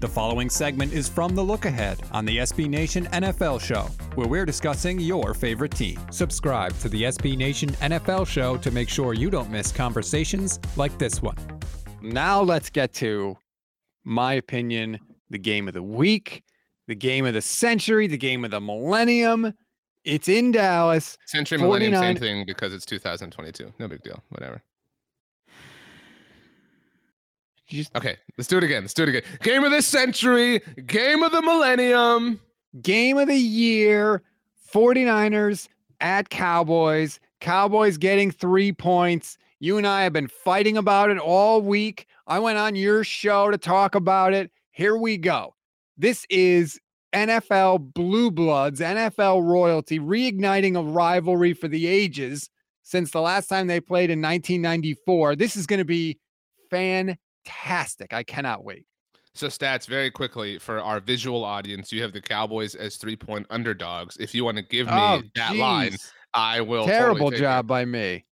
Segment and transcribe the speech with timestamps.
[0.00, 3.82] The following segment is from The Look Ahead on the SB Nation NFL Show,
[4.14, 5.98] where we're discussing your favorite team.
[6.12, 10.96] Subscribe to the SB Nation NFL Show to make sure you don't miss conversations like
[10.98, 11.34] this one.
[12.00, 13.36] Now let's get to
[14.04, 15.00] my opinion,
[15.30, 16.44] the game of the week,
[16.86, 19.52] the game of the century, the game of the millennium.
[20.04, 21.18] It's in Dallas.
[21.26, 23.72] Century Millennium, same thing because it's 2022.
[23.80, 24.22] No big deal.
[24.28, 24.62] Whatever.
[27.68, 28.82] Just, Okay, let's do it again.
[28.82, 29.22] Let's do it again.
[29.42, 32.40] Game of the century, game of the millennium.
[32.82, 34.22] game of the year
[34.72, 35.68] 49ers
[36.00, 37.20] at Cowboys.
[37.40, 39.38] Cowboys getting three points.
[39.60, 42.06] You and I have been fighting about it all week.
[42.26, 44.50] I went on your show to talk about it.
[44.70, 45.54] Here we go.
[45.96, 46.78] This is
[47.12, 52.50] NFL Blue Bloods, NFL royalty, reigniting a rivalry for the ages
[52.82, 55.36] since the last time they played in 1994.
[55.36, 56.18] This is going to be
[57.48, 58.12] fantastic.
[58.12, 58.86] I cannot wait.
[59.34, 61.92] So stats very quickly for our visual audience.
[61.92, 64.16] You have the Cowboys as three point underdogs.
[64.18, 65.96] If you want to give oh, me Oh, that line.
[66.34, 66.86] I will.
[66.86, 67.38] totally Terrible it.
[67.38, 68.24] job by me.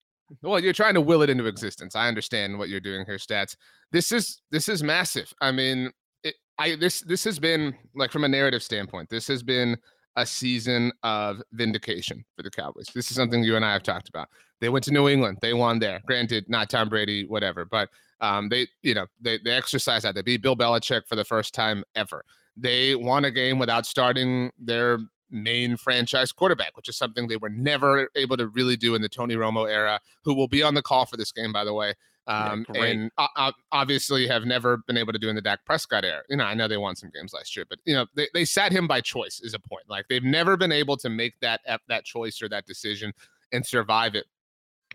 [0.41, 1.95] Well, you're trying to will it into existence.
[1.95, 3.55] I understand what you're doing here, stats.
[3.91, 5.31] This is this is massive.
[5.39, 5.91] I mean,
[6.23, 9.09] it, I this this has been like from a narrative standpoint.
[9.09, 9.77] This has been
[10.15, 12.87] a season of vindication for the Cowboys.
[12.95, 14.29] This is something you and I have talked about.
[14.61, 15.37] They went to New England.
[15.41, 16.01] They won there.
[16.07, 17.89] Granted, not Tom Brady, whatever, but
[18.21, 20.15] um, they you know they they exercised that.
[20.15, 22.23] They beat Bill Belichick for the first time ever.
[22.57, 24.99] They won a game without starting their
[25.29, 29.09] main franchise quarterback, which is something they were never able to really do in the
[29.09, 31.93] Tony Romo era, who will be on the call for this game, by the way.
[32.27, 32.95] Um, great.
[32.95, 36.23] and o- obviously have never been able to do in the Dak Prescott era.
[36.27, 38.45] You know, I know they won some games last year, but you know, they, they
[38.45, 39.83] sat him by choice is a point.
[39.87, 43.13] Like they've never been able to make that that choice or that decision
[43.51, 44.25] and survive it.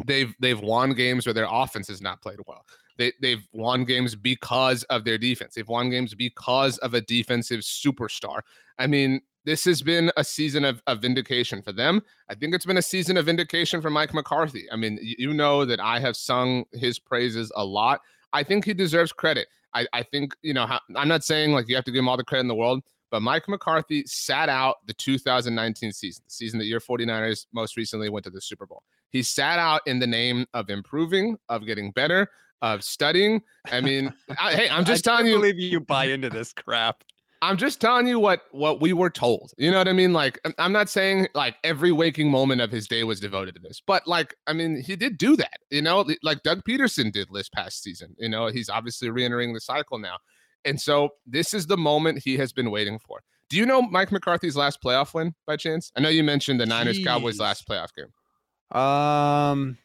[0.05, 2.65] They've they've won games where their offense has not played well.
[3.01, 5.55] They they've won games because of their defense.
[5.55, 8.43] They've won games because of a defensive superstar.
[8.79, 12.03] I mean, this has been a season of, of vindication for them.
[12.29, 14.67] I think it's been a season of vindication for Mike McCarthy.
[14.71, 18.03] I mean, you know that I have sung his praises a lot.
[18.35, 19.49] I think he deserves credit.
[19.73, 22.19] I, I think, you know, I'm not saying like you have to give him all
[22.19, 26.59] the credit in the world, but Mike McCarthy sat out the 2019 season, the season
[26.59, 28.83] that your 49ers most recently went to the Super Bowl.
[29.09, 32.29] He sat out in the name of improving, of getting better,
[32.63, 33.43] of studying.
[33.71, 37.05] I mean, I, hey, I'm just telling you, believe you buy into this crap.
[37.43, 39.53] I'm just telling you what what we were told.
[39.57, 40.13] You know what I mean?
[40.13, 43.63] Like I'm- I'm not saying like every waking moment of his day was devoted to
[43.63, 45.59] this, but like I mean he did do that.
[45.71, 48.15] You know, like Doug Pederson did this past season.
[48.19, 50.19] You know, he's obviously re-entering the cycle now,
[50.67, 53.21] and so this is the moment he has been waiting for.
[53.49, 55.91] Do you know Mike McCarthy's last playoff win by chance?
[55.97, 58.79] I know you mentioned the Niners Cowboys last playoff game.
[58.79, 59.79] Um,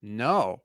[0.00, 0.62] no.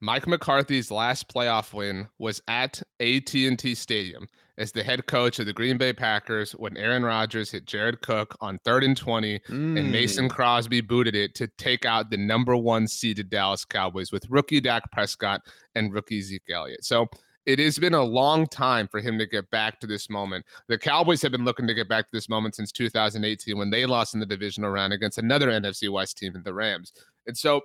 [0.00, 5.52] Mike McCarthy's last playoff win was at AT&T Stadium as the head coach of the
[5.52, 9.90] Green Bay Packers when Aaron Rodgers hit Jared Cook on third and 20 and Mm.
[9.90, 14.60] Mason Crosby booted it to take out the number one seeded Dallas Cowboys with rookie
[14.60, 15.42] Dak Prescott
[15.74, 16.84] and rookie Zeke Elliott.
[16.84, 17.06] So
[17.46, 20.44] it has been a long time for him to get back to this moment.
[20.68, 23.86] The Cowboys have been looking to get back to this moment since 2018 when they
[23.86, 26.92] lost in the divisional round against another NFC West team in the Rams.
[27.26, 27.62] And so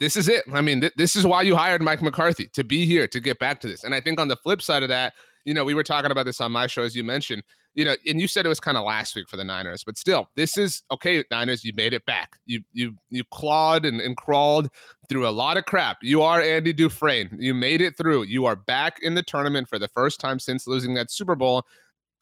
[0.00, 0.44] this is it.
[0.52, 3.38] I mean, th- this is why you hired Mike McCarthy to be here to get
[3.38, 3.84] back to this.
[3.84, 5.12] And I think on the flip side of that,
[5.44, 7.42] you know, we were talking about this on my show, as you mentioned,
[7.74, 9.96] you know, and you said it was kind of last week for the Niners, but
[9.96, 11.22] still, this is okay.
[11.30, 12.36] Niners, you made it back.
[12.44, 14.68] You you you clawed and, and crawled
[15.08, 15.98] through a lot of crap.
[16.02, 17.36] You are Andy Dufresne.
[17.38, 18.24] You made it through.
[18.24, 21.64] You are back in the tournament for the first time since losing that Super Bowl.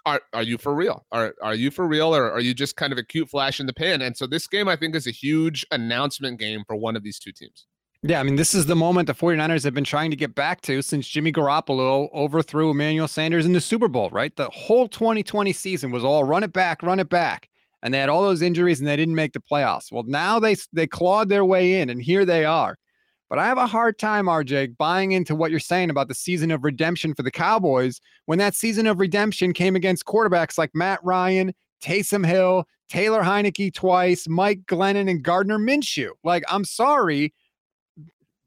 [0.07, 1.05] Are are you for real?
[1.13, 3.67] Are are you for real, or are you just kind of a cute flash in
[3.67, 4.03] the pan?
[4.03, 7.19] And so this game, I think, is a huge announcement game for one of these
[7.19, 7.67] two teams.
[8.03, 10.61] Yeah, I mean, this is the moment the 49ers have been trying to get back
[10.63, 14.35] to since Jimmy Garoppolo overthrew Emmanuel Sanders in the Super Bowl, right?
[14.37, 17.49] The whole 2020 season was all run it back, run it back.
[17.83, 19.91] And they had all those injuries and they didn't make the playoffs.
[19.91, 22.79] Well, now they they clawed their way in and here they are.
[23.29, 26.51] But I have a hard time, RJ, buying into what you're saying about the season
[26.51, 31.01] of redemption for the Cowboys when that season of redemption came against quarterbacks like Matt
[31.03, 36.11] Ryan, Taysom Hill, Taylor Heinicke twice, Mike Glennon, and Gardner Minshew.
[36.25, 37.35] Like, I'm sorry,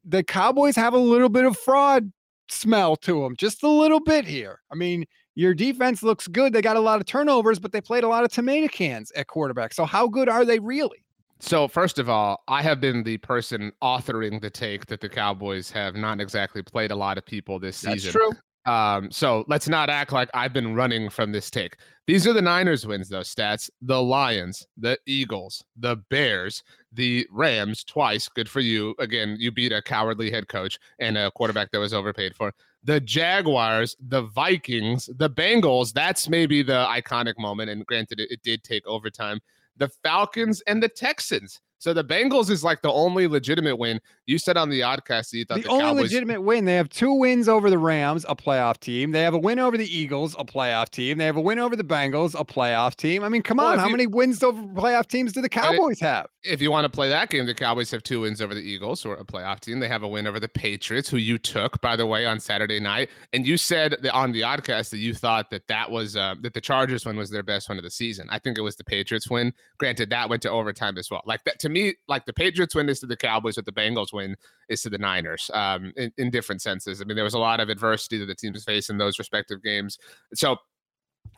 [0.04, 2.12] the Cowboys have a little bit of fraud
[2.50, 4.62] smell to them, just a little bit here.
[4.72, 6.54] I mean, your defense looks good.
[6.54, 9.28] They got a lot of turnovers, but they played a lot of tomato cans at
[9.28, 9.74] quarterback.
[9.74, 11.06] So how good are they really?
[11.42, 15.72] So first of all, I have been the person authoring the take that the Cowboys
[15.72, 18.14] have not exactly played a lot of people this season.
[18.14, 18.32] That's true.
[18.72, 21.78] Um, so let's not act like I've been running from this take.
[22.06, 23.72] These are the Niners wins, though, stats.
[23.82, 26.62] The Lions, the Eagles, the Bears,
[26.94, 28.30] the Rams twice.
[28.30, 28.94] Good for you.
[29.00, 32.54] Again, you beat a cowardly head coach and a quarterback that was overpaid for.
[32.84, 35.94] the Jaguars, the Vikings, the Bengals.
[35.94, 37.70] That's maybe the iconic moment.
[37.70, 39.40] And granted, it, it did take overtime.
[39.82, 41.60] The Falcons and the Texans.
[41.80, 44.00] So the Bengals is like the only legitimate win.
[44.32, 46.02] You said on the oddcast that you thought the, the, only Cowboys.
[46.04, 46.64] legitimate win.
[46.64, 49.12] They have two wins over the Rams, a playoff team.
[49.12, 51.18] They have a win over the Eagles, a playoff team.
[51.18, 53.24] They have a win over the Bengals, a playoff team.
[53.26, 56.00] I mean, come Well, on, how you- many wins over playoff teams do the Cowboys
[56.00, 56.28] have?
[56.44, 59.06] if you want to play that game, the Cowboys have two wins over the Eagles,
[59.06, 59.80] or a playoff team.
[59.80, 62.80] They have a win over the Patriots, who you took, by the way, on Saturday
[62.80, 63.10] night.
[63.34, 66.54] And you said that on the oddcast that you thought that that was uh, that
[66.54, 68.28] the Chargers win was their best win of the season.
[68.32, 69.54] I think it was the Patriots win.
[69.78, 71.22] Granted, that went to overtime as well.
[71.26, 74.12] Like that to me, like the Patriots win is to the Cowboys, but the Bengals
[74.22, 74.36] win
[74.70, 75.50] is to the Niners.
[75.54, 77.02] Um, in, in different senses.
[77.02, 79.62] I mean, there was a lot of adversity that the teams faced in those respective
[79.64, 79.98] games.
[80.34, 80.58] So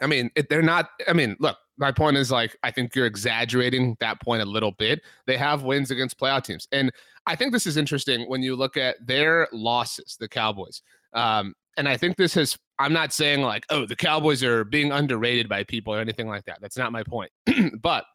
[0.01, 0.89] I mean, it, they're not.
[1.07, 4.71] I mean, look, my point is like, I think you're exaggerating that point a little
[4.71, 5.01] bit.
[5.27, 6.67] They have wins against playoff teams.
[6.71, 6.91] And
[7.25, 10.81] I think this is interesting when you look at their losses, the Cowboys.
[11.13, 14.91] Um, and I think this has, I'm not saying like, oh, the Cowboys are being
[14.91, 16.59] underrated by people or anything like that.
[16.61, 17.31] That's not my point.
[17.81, 18.05] but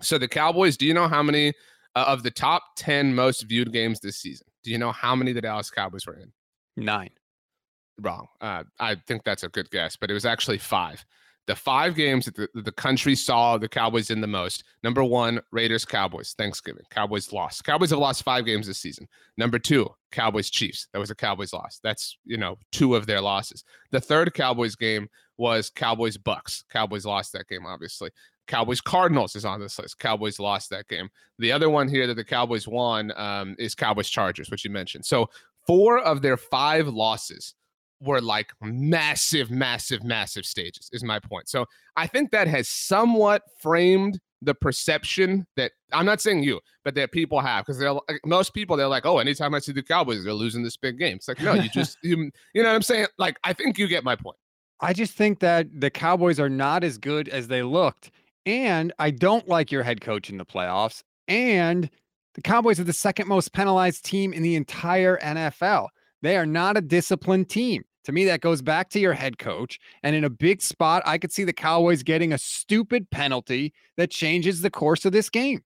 [0.00, 1.52] so the Cowboys, do you know how many
[1.94, 4.46] uh, of the top 10 most viewed games this season?
[4.62, 6.32] Do you know how many the Dallas Cowboys were in?
[6.76, 7.10] Nine.
[8.00, 8.28] wrong.
[8.40, 11.04] Uh, I think that's a good guess, but it was actually five.
[11.48, 14.64] The five games that the, the country saw the Cowboys in the most.
[14.84, 16.84] Number one, Raiders Cowboys, Thanksgiving.
[16.90, 17.64] Cowboys lost.
[17.64, 19.08] Cowboys have lost five games this season.
[19.38, 20.88] Number two, Cowboys Chiefs.
[20.92, 21.80] That was a Cowboys loss.
[21.82, 23.64] That's, you know, two of their losses.
[23.92, 25.08] The third Cowboys game
[25.38, 26.64] was Cowboys Bucks.
[26.70, 28.10] Cowboys lost that game, obviously.
[28.48, 29.98] Cowboys Cardinals is on this list.
[29.98, 31.08] Cowboys lost that game.
[31.38, 35.04] The other one here that the Cowboys won um, is Cowboys Chargers, which you mentioned.
[35.04, 35.30] So
[35.66, 37.54] four of their five losses
[38.00, 41.48] were like massive, massive, massive stages, is my point.
[41.48, 41.66] So
[41.96, 47.12] I think that has somewhat framed the perception that I'm not saying you, but that
[47.12, 50.24] people have because they're like, most people they're like, oh, anytime I see the Cowboys,
[50.24, 51.16] they're losing this big game.
[51.16, 53.06] It's like, no, you just you, you know what I'm saying?
[53.18, 54.36] Like, I think you get my point.
[54.80, 58.12] I just think that the Cowboys are not as good as they looked.
[58.48, 61.02] And I don't like your head coach in the playoffs.
[61.28, 61.90] And
[62.34, 65.88] the Cowboys are the second most penalized team in the entire NFL.
[66.22, 67.84] They are not a disciplined team.
[68.04, 69.78] To me, that goes back to your head coach.
[70.02, 74.10] And in a big spot, I could see the Cowboys getting a stupid penalty that
[74.10, 75.60] changes the course of this game.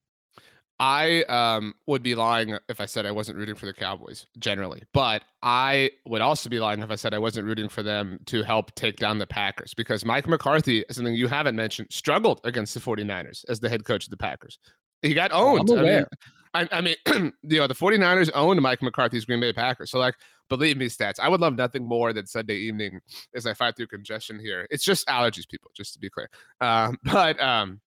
[0.79, 4.83] I um, would be lying if I said I wasn't rooting for the Cowboys generally,
[4.93, 8.43] but I would also be lying if I said I wasn't rooting for them to
[8.43, 12.81] help take down the Packers because Mike McCarthy, something you haven't mentioned, struggled against the
[12.81, 14.59] 49ers as the head coach of the Packers.
[15.03, 15.71] He got owned.
[15.71, 16.09] I'm I mean, aware.
[16.55, 16.97] I, I mean,
[17.43, 19.91] you know, the 49ers owned Mike McCarthy's Green Bay Packers.
[19.91, 20.15] So, like,
[20.49, 21.19] believe me, stats.
[21.21, 23.01] I would love nothing more than Sunday evening
[23.35, 24.67] as I fight through congestion here.
[24.71, 26.29] It's just allergies, people, just to be clear.
[26.61, 27.81] Um, but, um,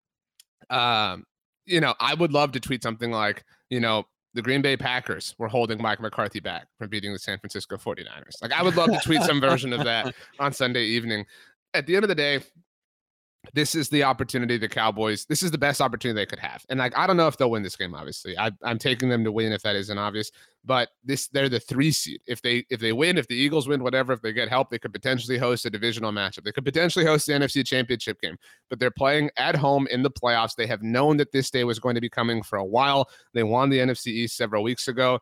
[0.69, 1.25] um,
[1.65, 5.33] you know, I would love to tweet something like, you know, the Green Bay Packers
[5.37, 8.41] were holding Mike McCarthy back from beating the San Francisco 49ers.
[8.41, 11.25] Like, I would love to tweet some version of that on Sunday evening.
[11.73, 12.41] At the end of the day,
[13.53, 15.25] this is the opportunity the Cowboys.
[15.25, 17.51] This is the best opportunity they could have, and like I don't know if they'll
[17.51, 17.93] win this game.
[17.93, 20.31] Obviously, I, I'm taking them to win if that isn't obvious.
[20.65, 22.21] But this, they're the three seed.
[22.27, 24.79] If they if they win, if the Eagles win, whatever, if they get help, they
[24.79, 26.43] could potentially host a divisional matchup.
[26.43, 28.37] They could potentially host the NFC Championship game.
[28.69, 30.55] But they're playing at home in the playoffs.
[30.55, 33.09] They have known that this day was going to be coming for a while.
[33.33, 35.19] They won the NFC East several weeks ago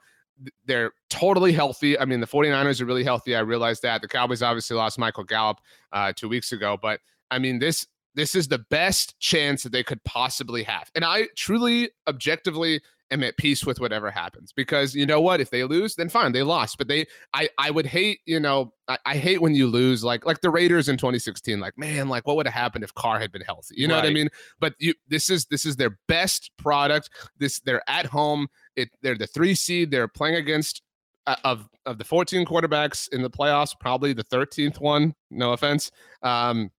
[0.66, 1.98] they're totally healthy.
[1.98, 3.36] I mean, the 49ers are really healthy.
[3.36, 4.02] I realize that.
[4.02, 5.58] The Cowboys obviously lost Michael Gallup
[5.92, 7.00] uh, two weeks ago, but
[7.32, 10.90] I mean, this this is the best chance that they could possibly have.
[10.96, 15.40] And I truly, objectively, am at peace with whatever happens because you know what?
[15.40, 16.78] If they lose, then fine, they lost.
[16.78, 20.26] But they, I, I would hate, you know, I, I hate when you lose, like
[20.26, 21.60] like the Raiders in 2016.
[21.60, 23.76] Like, man, like what would have happened if Carr had been healthy?
[23.78, 24.30] You know what I mean?
[24.60, 27.10] But you, this is this is their best product.
[27.38, 28.48] This they're at home.
[28.76, 29.92] It they're the three seed.
[29.92, 30.82] They're playing against
[31.28, 35.14] uh, of of the 14 quarterbacks in the playoffs, probably the 13th one.
[35.30, 35.92] No offense.
[36.22, 36.72] Um,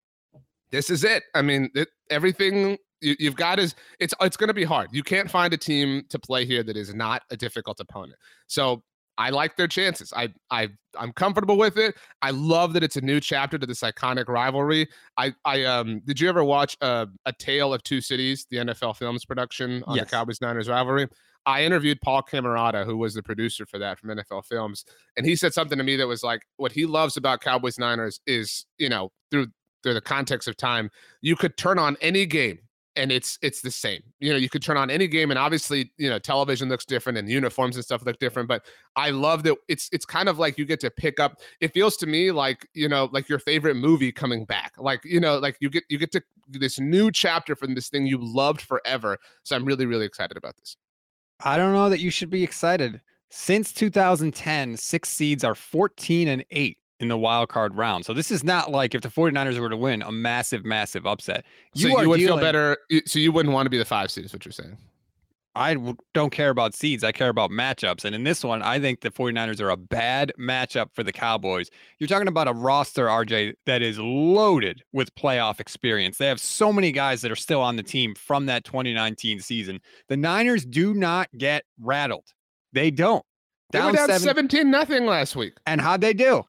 [0.75, 1.23] this is it.
[1.35, 4.89] I mean, it, everything you, you've got is it's it's going to be hard.
[4.93, 8.19] You can't find a team to play here that is not a difficult opponent.
[8.49, 8.83] So
[9.17, 10.13] I like their chances.
[10.17, 11.95] I I I'm comfortable with it.
[12.23, 14.89] I love that it's a new chapter to this iconic rivalry.
[15.17, 18.97] I I um did you ever watch uh, a Tale of Two Cities, the NFL
[18.97, 20.07] Films production on Yes.
[20.07, 21.07] the Cowboys Niners rivalry?
[21.47, 24.85] I interviewed Paul Camarata, who was the producer for that from NFL Films,
[25.17, 28.19] and he said something to me that was like, what he loves about Cowboys Niners
[28.27, 29.49] is, you know, through
[29.85, 32.59] through the context of time, you could turn on any game
[32.97, 34.03] and it's it's the same.
[34.21, 37.19] You know, you could turn on any game and obviously, you know, television looks different
[37.19, 38.65] and uniforms and stuff look different, but
[38.97, 41.97] I love that it's it's kind of like you get to pick up it feels
[41.99, 44.73] to me like, you know, like your favorite movie coming back.
[44.79, 48.07] Like, you know, like you get you get to this new chapter from this thing
[48.07, 49.19] you loved forever.
[49.43, 50.77] So I'm really really excited about this.
[51.45, 53.01] I don't know that you should be excited.
[53.31, 58.05] Since 2010, six seeds are 14 and 8 in the wild card round.
[58.05, 61.45] So this is not like if the 49ers were to win a massive, massive upset.
[61.75, 62.79] You so you would dealing, feel better.
[63.07, 64.77] So you wouldn't want to be the five seed, is what you're saying.
[65.57, 65.77] I
[66.15, 67.05] don't care about seeds.
[67.05, 68.05] I care about matchups.
[68.05, 71.71] And in this one, I think the 49ers are a bad matchup for the Cowboys.
[72.01, 76.19] You're talking about a roster, RJ, that is loaded with playoff experience.
[76.19, 79.81] They have so many guys that are still on the team from that 2019 season.
[80.09, 82.27] The Niners do not get rattled.
[82.73, 83.25] They don't.
[83.71, 85.55] Down they were down 17 nothing last week.
[85.67, 86.43] And how'd they do?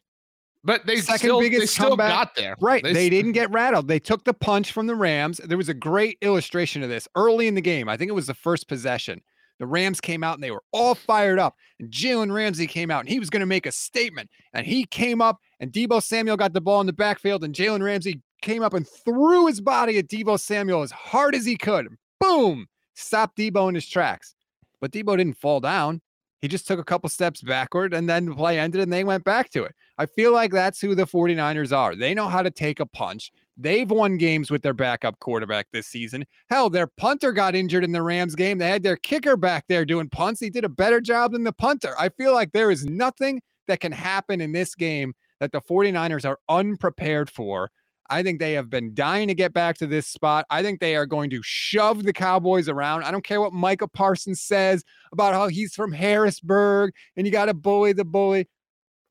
[0.66, 2.10] But they Second still, biggest they still comeback.
[2.10, 2.56] got there.
[2.60, 2.84] Right.
[2.84, 3.88] They, they didn't get rattled.
[3.88, 5.38] They took the punch from the Rams.
[5.38, 7.88] There was a great illustration of this early in the game.
[7.88, 9.22] I think it was the first possession.
[9.60, 11.56] The Rams came out and they were all fired up.
[11.80, 14.30] And Jalen Ramsey came out and he was going to make a statement.
[14.54, 17.44] And he came up and Deebo Samuel got the ball in the backfield.
[17.44, 21.46] And Jalen Ramsey came up and threw his body at Deebo Samuel as hard as
[21.46, 21.88] he could.
[22.20, 22.68] Boom!
[22.96, 24.34] Stopped Deebo in his tracks.
[24.82, 26.02] But Deebo didn't fall down.
[26.42, 29.24] He just took a couple steps backward and then the play ended and they went
[29.24, 29.74] back to it.
[29.98, 31.96] I feel like that's who the 49ers are.
[31.96, 33.32] They know how to take a punch.
[33.58, 36.26] They've won games with their backup quarterback this season.
[36.50, 38.58] Hell, their punter got injured in the Rams game.
[38.58, 40.42] They had their kicker back there doing punts.
[40.42, 41.96] He did a better job than the punter.
[41.98, 46.28] I feel like there is nothing that can happen in this game that the 49ers
[46.28, 47.72] are unprepared for.
[48.10, 50.46] I think they have been dying to get back to this spot.
[50.50, 53.04] I think they are going to shove the Cowboys around.
[53.04, 57.46] I don't care what Micah Parsons says about how he's from Harrisburg and you got
[57.46, 58.48] to bully the bully.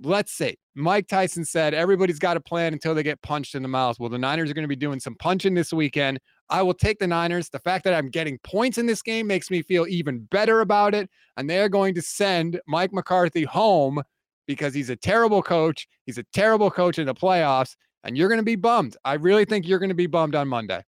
[0.00, 0.56] Let's see.
[0.74, 3.98] Mike Tyson said everybody's got a plan until they get punched in the mouth.
[3.98, 6.18] Well, the Niners are going to be doing some punching this weekend.
[6.50, 7.48] I will take the Niners.
[7.48, 10.94] The fact that I'm getting points in this game makes me feel even better about
[10.94, 11.08] it.
[11.36, 14.02] And they're going to send Mike McCarthy home
[14.46, 15.88] because he's a terrible coach.
[16.06, 18.96] He's a terrible coach in the playoffs and you're going to be bummed.
[19.04, 20.84] I really think you're going to be bummed on Monday.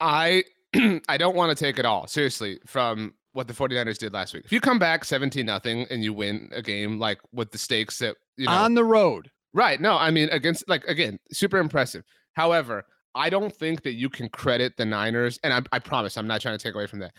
[0.00, 0.44] I
[1.08, 4.44] I don't want to take it all seriously from what the 49ers did last week.
[4.44, 7.98] If you come back 17 nothing and you win a game like with the stakes
[7.98, 9.30] that you know on the road.
[9.54, 9.80] Right.
[9.80, 12.04] No, I mean against like again, super impressive.
[12.34, 16.26] However, I don't think that you can credit the Niners, and I, I promise I'm
[16.26, 17.12] not trying to take away from that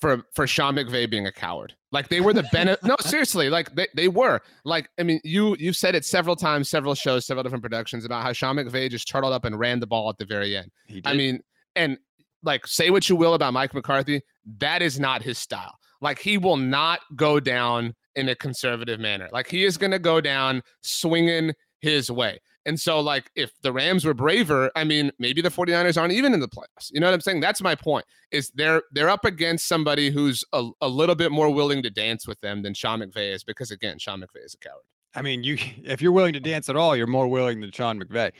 [0.00, 1.74] for for Sean McVay being a coward.
[1.92, 2.84] Like they were the benefit.
[2.84, 4.40] no, seriously, like they, they were.
[4.64, 8.22] Like I mean, you you said it several times, several shows, several different productions about
[8.22, 10.70] how Sean McVay just turtled up and ran the ball at the very end.
[11.04, 11.40] I mean,
[11.76, 11.98] and
[12.42, 14.22] like say what you will about Mike McCarthy,
[14.58, 15.74] that is not his style.
[16.00, 19.28] Like he will not go down in a conservative manner.
[19.32, 22.38] Like he is going to go down swinging his way.
[22.68, 26.34] And so, like, if the Rams were braver, I mean, maybe the 49ers aren't even
[26.34, 26.90] in the playoffs.
[26.90, 27.40] You know what I'm saying?
[27.40, 28.04] That's my point.
[28.30, 32.28] Is they're they're up against somebody who's a, a little bit more willing to dance
[32.28, 34.82] with them than Sean McVay is, because again, Sean McVay is a coward.
[35.14, 37.98] I mean, you if you're willing to dance at all, you're more willing than Sean
[37.98, 38.32] McVay.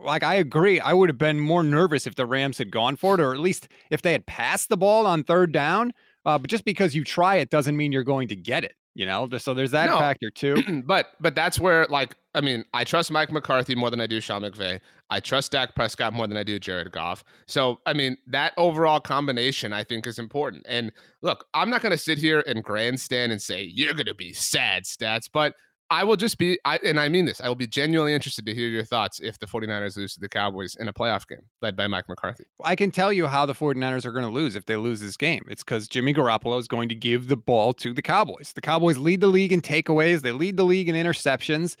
[0.00, 3.14] Like I agree, I would have been more nervous if the Rams had gone for
[3.14, 5.92] it, or at least if they had passed the ball on third down.
[6.24, 9.04] Uh, but just because you try it doesn't mean you're going to get it you
[9.04, 12.84] know so there's that no, factor too but but that's where like i mean i
[12.84, 14.78] trust mike mccarthy more than i do sean mcvay
[15.10, 19.00] i trust dak prescott more than i do jared goff so i mean that overall
[19.00, 23.32] combination i think is important and look i'm not going to sit here and grandstand
[23.32, 25.54] and say you're going to be sad stats but
[25.88, 28.54] I will just be, I, and I mean this, I will be genuinely interested to
[28.54, 31.76] hear your thoughts if the 49ers lose to the Cowboys in a playoff game led
[31.76, 32.44] by Mike McCarthy.
[32.64, 35.16] I can tell you how the 49ers are going to lose if they lose this
[35.16, 35.44] game.
[35.48, 38.52] It's because Jimmy Garoppolo is going to give the ball to the Cowboys.
[38.52, 41.76] The Cowboys lead the league in takeaways, they lead the league in interceptions,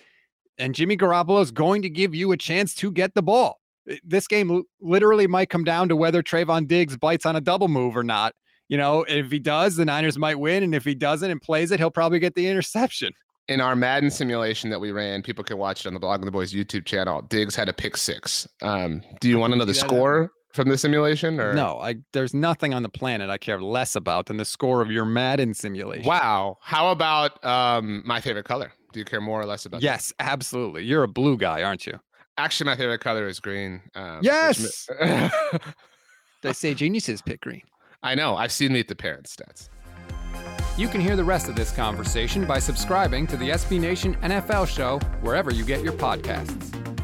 [0.58, 3.60] and Jimmy Garoppolo is going to give you a chance to get the ball.
[4.04, 7.96] This game literally might come down to whether Trevon Diggs bites on a double move
[7.96, 8.34] or not.
[8.68, 10.64] You know, if he does, the Niners might win.
[10.64, 13.12] And if he doesn't and plays it, he'll probably get the interception
[13.48, 16.30] in our Madden simulation that we ran, people can watch it on the Blogging the
[16.30, 17.22] Boys YouTube channel.
[17.22, 18.48] Diggs had a pick six.
[18.62, 21.38] Um, do you want to know the score from the simulation?
[21.38, 21.78] Or no?
[21.80, 25.04] I there's nothing on the planet I care less about than the score of your
[25.04, 26.06] Madden simulation.
[26.06, 26.58] Wow.
[26.60, 28.72] How about um, my favorite color?
[28.96, 29.82] Do you care more or less about?
[29.82, 30.26] Yes, that?
[30.26, 30.82] absolutely.
[30.82, 32.00] You're a blue guy, aren't you?
[32.38, 33.82] Actually, my favorite color is green.
[33.94, 34.88] Um, yes.
[36.42, 37.60] they say geniuses pick green.
[38.02, 38.36] I know.
[38.36, 39.68] I've seen Meet the Parents stats.
[40.78, 44.66] You can hear the rest of this conversation by subscribing to the SB Nation NFL
[44.66, 46.95] show wherever you get your podcasts.